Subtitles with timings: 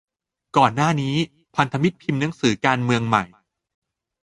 [0.57, 1.15] ก่อนหน้านี้
[1.55, 3.23] พันธมิตรพิมพ์หนังสือ 'การเมืองใหม่